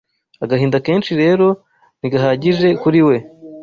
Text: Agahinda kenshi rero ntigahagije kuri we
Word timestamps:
Agahinda 0.43 0.77
kenshi 0.85 1.11
rero 1.21 1.47
ntigahagije 1.99 2.67
kuri 2.81 2.99
we 3.07 3.15